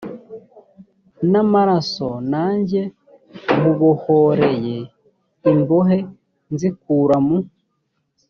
n 1.31 1.33
amaraso 1.43 2.09
nanjye 2.31 2.81
nkubohoreye 3.57 4.77
imbohe 5.51 5.97
nzikura 6.53 7.17
mu 7.27 7.37